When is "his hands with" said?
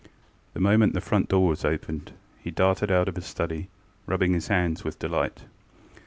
4.33-4.97